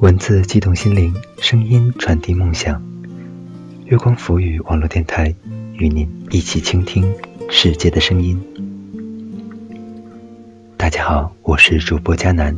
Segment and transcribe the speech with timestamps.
[0.00, 2.82] 文字激动心灵，声音传递梦想。
[3.84, 5.34] 月光浮语网络电台
[5.74, 7.14] 与您一起倾听
[7.50, 8.42] 世界的声音。
[10.78, 12.56] 大家好，我是主播佳楠，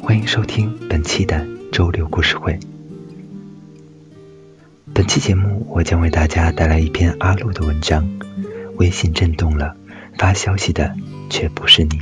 [0.00, 2.56] 欢迎收听本期的周六故事会。
[4.92, 8.08] 本期节目，我将为大家带来一篇阿路的文章。
[8.76, 9.76] 微信震动了，
[10.16, 10.94] 发消息的
[11.28, 11.98] 却不是你。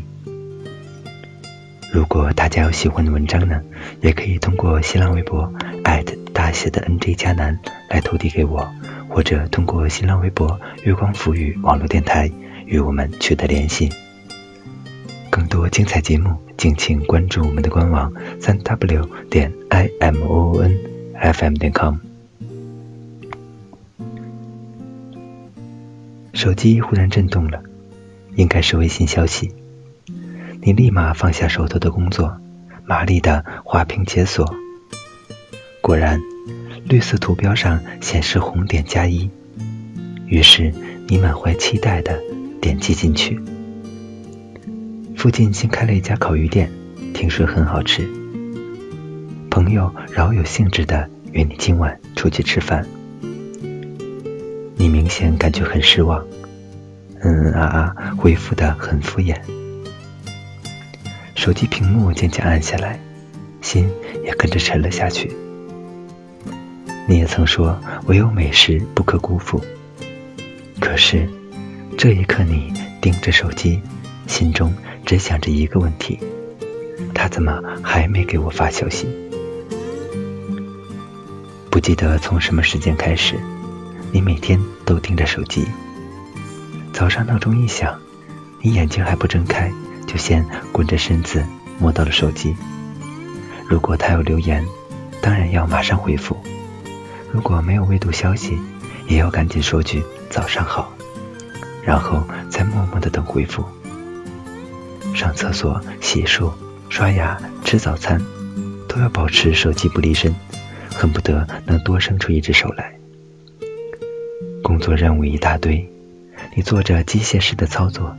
[1.93, 3.61] 如果大家有喜欢的文章呢，
[4.01, 5.53] 也可以通过新浪微博
[5.85, 7.59] 艾特大写的 NJ 加南
[7.91, 8.67] 来投递给我，
[9.11, 12.31] 或者通过新浪微博月光浮语网络电台
[12.65, 13.91] 与我们取得联系。
[15.29, 20.75] 更多精彩节目，敬请关注我们的官网三 w 点 i m o n
[21.15, 21.97] f m 点 com。
[26.33, 27.63] 手机忽然震动了，
[28.35, 29.55] 应该是微信消息。
[30.65, 32.37] 你立马放下手头的工作，
[32.85, 34.55] 麻利的滑屏解锁。
[35.81, 36.21] 果然，
[36.85, 39.29] 绿色图标上显示红点加一。
[40.27, 40.73] 于是
[41.09, 42.23] 你满怀期待的
[42.61, 43.43] 点击进去。
[45.17, 46.71] 附近新开了一家烤鱼店，
[47.13, 48.09] 听说很好吃。
[49.51, 52.87] 朋友饶有兴致的约你今晚出去吃饭。
[54.77, 56.25] 你明显感觉很失望，
[57.19, 59.37] 嗯嗯啊啊，回复的很敷衍。
[61.43, 63.01] 手机屏幕渐渐暗下来，
[63.61, 63.91] 心
[64.25, 65.29] 也跟着沉了下去。
[67.09, 67.77] 你也曾说
[68.07, 69.61] 唯有美食不可辜负，
[70.79, 71.29] 可是
[71.99, 73.83] 这一刻你盯着手机，
[74.29, 74.73] 心中
[75.05, 76.17] 只想着一个问题：
[77.13, 79.09] 他怎么还没给我发消息？
[81.73, 83.35] 不记得从什么时间开始，
[84.13, 85.67] 你每天都盯着手机。
[86.93, 87.99] 早上闹钟一响，
[88.61, 89.69] 你眼睛还不睁开。
[90.07, 91.45] 就先滚着身子
[91.79, 92.55] 摸到了手机。
[93.69, 94.65] 如果他有留言，
[95.21, 96.37] 当然要马上回复；
[97.31, 98.59] 如果没有未读消息，
[99.09, 100.93] 也要赶紧说句早上好，
[101.83, 103.65] 然后再默默的等回复。
[105.15, 106.53] 上厕所、洗漱、
[106.89, 108.21] 刷牙、吃早餐，
[108.89, 110.35] 都要保持手机不离身，
[110.95, 112.93] 恨不得能多伸出一只手来。
[114.63, 115.87] 工作任务一大堆，
[116.55, 118.17] 你做着机械式的操作。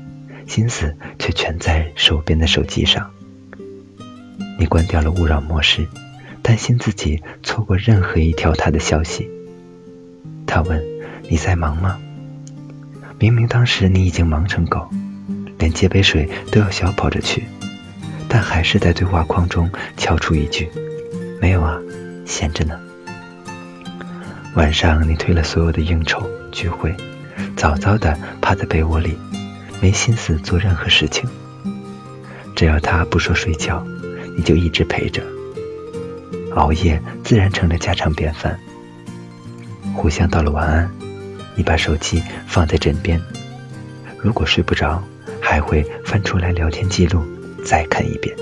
[0.47, 3.09] 心思却全在手边的手机上。
[4.59, 5.87] 你关掉了勿扰模式，
[6.41, 9.29] 担心自己错过任何一条他的消息。
[10.45, 10.83] 他问
[11.29, 11.97] ：“你在忙吗？”
[13.19, 14.89] 明明当时你已经忙成狗，
[15.57, 17.43] 连接杯水都要小跑着去，
[18.27, 20.69] 但还是在对话框中敲出一句
[21.41, 21.79] ：“没有啊，
[22.25, 22.79] 闲着呢。”
[24.55, 26.93] 晚上你推了所有的应酬聚会，
[27.55, 29.17] 早早的趴在被窝里。
[29.83, 31.29] 没心思做任何事情，
[32.55, 33.85] 只要他不说睡觉，
[34.37, 35.21] 你就一直陪着。
[36.55, 38.57] 熬夜自然成了家常便饭。
[39.93, 40.89] 互相道了晚安，
[41.57, 43.19] 你把手机放在枕边，
[44.21, 45.03] 如果睡不着，
[45.41, 47.21] 还会翻出来聊天记录
[47.65, 48.33] 再看一遍。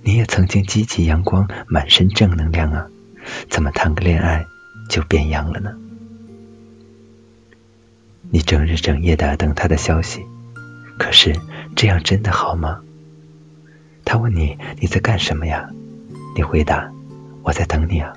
[0.00, 2.86] 你也曾经积极阳光，满身正能量啊，
[3.50, 4.46] 怎么谈个恋爱
[4.88, 5.74] 就变样了呢？
[8.34, 10.24] 你整日整夜的等他的消息，
[10.98, 11.36] 可是
[11.76, 12.80] 这样真的好吗？
[14.06, 15.68] 他问你你在干什么呀？
[16.34, 16.90] 你回答
[17.42, 18.14] 我在等你啊。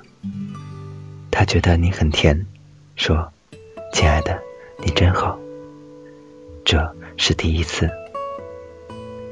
[1.30, 2.46] 他觉得你很甜，
[2.94, 3.30] 说
[3.92, 4.40] 亲爱的
[4.82, 5.38] 你真好。
[6.64, 7.90] 这是第一次。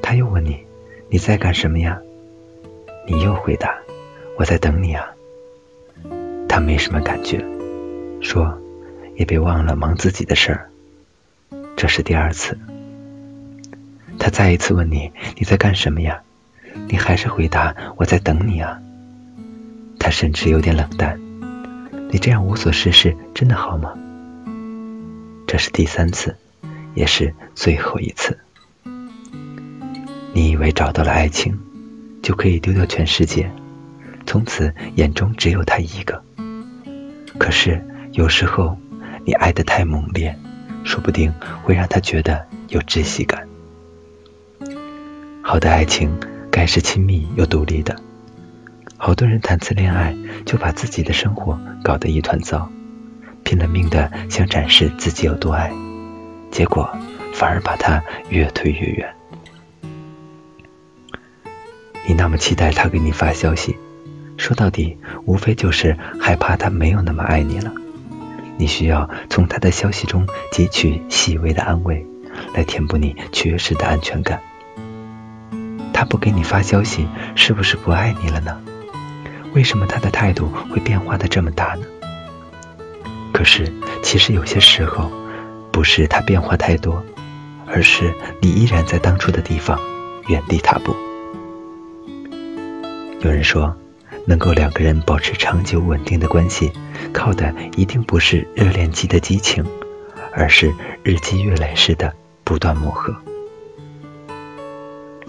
[0.03, 0.67] 他又问你
[1.09, 1.99] 你在干什么呀？
[3.07, 3.75] 你又回答
[4.37, 5.07] 我在等你啊。
[6.47, 7.43] 他没什么感觉，
[8.21, 8.55] 说
[9.15, 10.69] 也别忘了忙自己的事儿。
[11.75, 12.57] 这是第二次，
[14.17, 16.21] 他再一次问你你在干什么呀？
[16.87, 18.79] 你还是回答我在等你啊。
[19.99, 21.19] 他甚至有点冷淡，
[22.11, 23.93] 你这样无所事事真的好吗？
[25.47, 26.35] 这是第三次，
[26.93, 28.37] 也是最后一次。
[30.33, 31.59] 你以为找到了爱情，
[32.21, 33.51] 就可以丢掉全世界，
[34.25, 36.23] 从此眼中只有他一个。
[37.37, 38.77] 可是有时候
[39.25, 40.37] 你爱得太猛烈。
[40.85, 41.33] 说不定
[41.63, 43.45] 会让他觉得有窒息感。
[45.41, 46.17] 好的爱情
[46.49, 47.95] 该是亲密又独立的。
[48.97, 50.15] 好多人谈次恋爱
[50.45, 52.69] 就把自己的生活搞得一团糟，
[53.43, 55.71] 拼了命的想展示自己有多爱，
[56.49, 56.89] 结果
[57.33, 59.13] 反而把他越推越远。
[62.07, 63.77] 你那么期待他给你发消息，
[64.37, 67.71] 说到底无非就是害怕他没有那么爱你了。
[68.57, 72.05] 你需要从他的消息中汲取细微的安慰，
[72.53, 74.41] 来填补你缺失的安全感。
[75.93, 78.61] 他不给你发消息，是不是不爱你了呢？
[79.53, 81.85] 为什么他的态度会变化的这么大呢？
[83.33, 83.71] 可是，
[84.03, 85.11] 其实有些时候，
[85.71, 87.03] 不是他变化太多，
[87.65, 89.79] 而是你依然在当初的地方
[90.27, 90.95] 原地踏步。
[93.21, 93.75] 有人说，
[94.25, 96.71] 能够两个人保持长久稳定的关系，
[97.13, 99.65] 靠的一定不是热恋期的激情，
[100.33, 100.73] 而是
[101.03, 102.13] 日积月累式的
[102.43, 103.15] 不断磨合。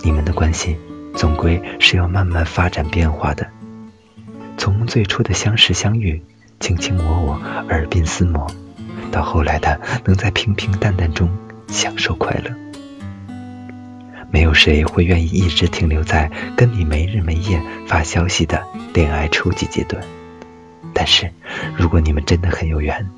[0.02, 0.76] 你们的关系
[1.14, 3.46] 总归是要慢慢发展变化的，
[4.56, 6.22] 从最初的相识相遇。
[6.58, 7.32] 卿卿我我，
[7.68, 8.46] 耳鬓厮磨，
[9.12, 11.28] 到后来的能在平平淡淡中
[11.68, 12.65] 享受快乐。
[14.36, 18.62] 没有谁会愿意一直停留在跟你没日没夜发消息的
[18.92, 20.04] 恋爱初级阶段。
[20.92, 21.32] 但是，
[21.74, 23.08] 如果你们真的很有缘，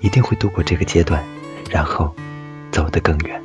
[0.00, 1.22] 一定会度过这个阶段，
[1.70, 2.16] 然后
[2.72, 3.42] 走得更远。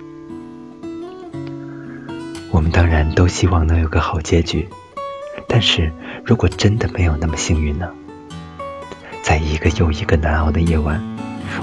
[2.52, 4.70] 我们当然都希望能有个好结局，
[5.46, 5.92] 但是
[6.24, 7.90] 如果真的没有那么幸运呢？
[9.24, 11.04] 在一个又一个难熬的夜晚，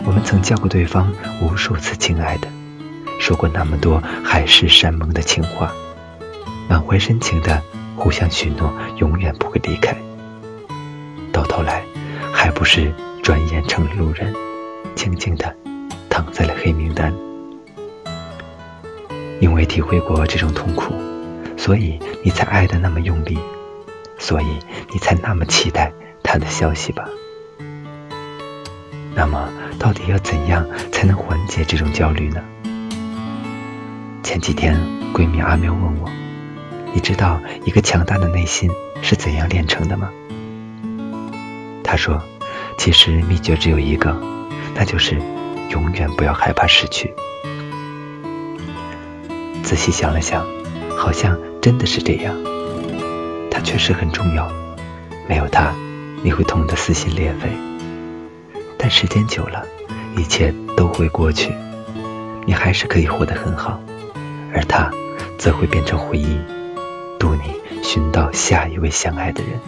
[0.04, 1.10] 我们曾叫过对方
[1.40, 2.46] 无数次“亲爱的”，
[3.18, 5.72] 说过那么多海誓山盟的情话，
[6.68, 7.62] 满怀深情的
[7.96, 9.96] 互相许诺永远不会离开。
[11.32, 11.82] 到头来，
[12.32, 12.92] 还不是
[13.22, 14.34] 转眼成了路人，
[14.94, 15.54] 静静的
[16.08, 17.12] 躺在了黑名单。
[19.40, 20.94] 因为体会过这种痛苦，
[21.56, 23.38] 所以你才爱的那么用力，
[24.18, 24.46] 所以
[24.92, 25.92] 你才那么期待
[26.22, 27.08] 他的消息吧。
[29.14, 32.42] 那么，到底要怎样才能缓解这种焦虑呢？
[34.26, 34.76] 前几天，
[35.14, 36.10] 闺蜜阿喵问我
[36.92, 38.68] ：“你知道一个强大的内心
[39.00, 40.10] 是怎样炼成的吗？”
[41.84, 42.20] 她说
[42.76, 44.20] ：“其实秘诀只有一个，
[44.74, 45.22] 那就是
[45.70, 47.14] 永远不要害怕失去。”
[49.62, 50.44] 仔细想了想，
[50.98, 52.34] 好像真的是这样。
[53.48, 54.50] 它确实很重要，
[55.28, 55.72] 没有它，
[56.24, 57.48] 你会痛得撕心裂肺。
[58.76, 59.64] 但时间久了，
[60.16, 61.54] 一切都会过去，
[62.44, 63.80] 你还是可以活得很好，
[64.56, 64.90] 而他
[65.36, 66.38] 则会变成回忆，
[67.18, 67.42] 渡你
[67.82, 69.60] 寻到下一位相爱的人。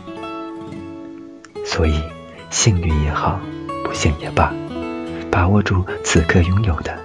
[1.66, 2.02] 所以，
[2.48, 3.38] 幸运也好，
[3.84, 4.54] 不幸也罢，
[5.30, 6.98] 把握住此刻拥有的，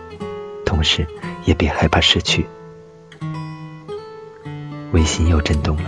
[0.66, 1.06] 同时
[1.44, 2.46] 也别害怕失去。
[4.94, 5.84] 微信又震动了，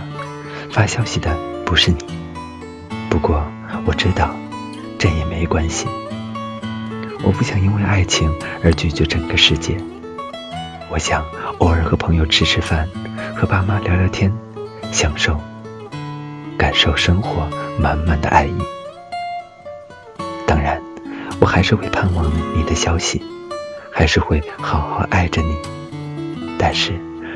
[0.70, 1.34] 发消息的
[1.64, 1.96] 不是你，
[3.08, 3.42] 不过
[3.86, 4.36] 我知道，
[4.98, 5.86] 这也没关系。
[7.22, 8.30] 我不想因为爱情
[8.62, 9.78] 而拒绝整个世界。
[10.88, 11.24] 我想
[11.58, 12.88] 偶尔和朋友吃吃饭，
[13.36, 14.32] 和爸妈聊聊天，
[14.92, 15.38] 享受、
[16.56, 17.48] 感受生活
[17.78, 18.56] 满满的爱意。
[20.46, 20.80] 当然，
[21.40, 23.20] 我还是会盼望你的消息，
[23.92, 25.56] 还是会好好爱着你。
[26.58, 26.94] 但是，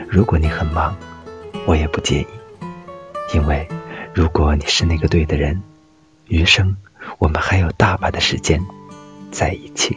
[0.09, 0.97] 如果你很忙，
[1.67, 2.27] 我也不介意，
[3.35, 3.69] 因为
[4.15, 5.63] 如果你是那个对的人，
[6.29, 6.77] 余生
[7.19, 8.65] 我们还有大把的时间。
[9.33, 9.97] 在一起。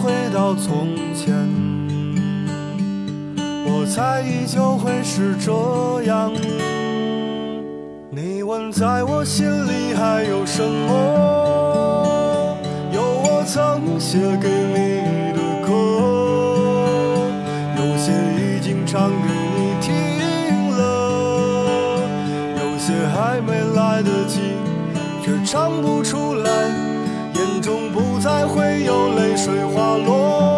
[0.00, 1.34] 回到从前，
[3.66, 5.52] 我猜依旧会是这
[6.04, 6.32] 样。
[8.10, 12.56] 你问在我心里还有什么？
[12.92, 15.02] 有我曾写给你
[15.34, 15.70] 的歌，
[17.76, 19.92] 有些已经唱给你听
[20.76, 20.80] 了，
[22.56, 24.40] 有些还没来得及，
[25.22, 26.87] 却唱不出来。
[28.28, 30.57] 还会有泪水滑落，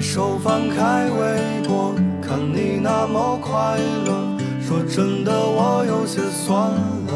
[0.00, 3.76] 手翻开微博，看你那么快
[4.06, 7.12] 乐，说真的我有些酸了。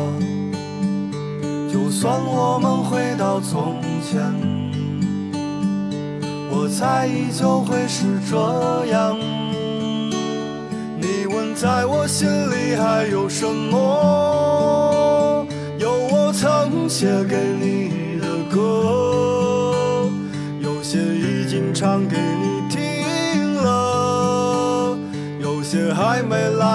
[1.73, 4.23] 就算我们回到从前，
[6.51, 8.37] 我猜依旧会是这
[8.93, 9.19] 样。
[11.01, 15.47] 你问在我心里还有什么？
[15.79, 17.74] 有我曾写给你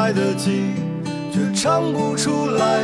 [0.10, 0.74] 来得及，
[1.32, 2.82] 却唱不出来，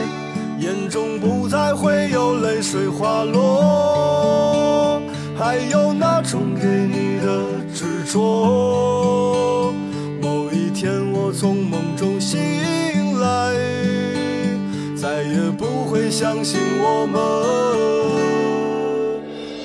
[0.59, 5.01] 眼中不再会有泪水滑落。
[5.35, 7.41] 还有那种给你的
[7.73, 9.73] 执着，
[10.21, 12.39] 某一天我从梦中醒
[13.19, 13.55] 来，
[14.95, 17.19] 再也不会相信我们。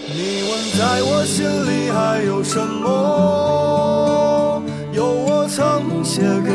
[0.08, 4.62] 你问在我心里还有什么？
[4.94, 5.90] 有我曾。
[6.02, 6.50] 写给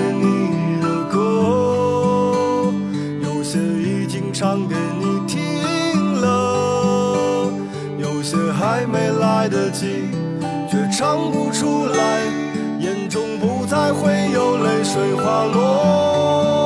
[9.46, 10.10] 来得及，
[10.68, 12.24] 却唱不出来，
[12.80, 16.65] 眼中不再会有泪水滑落。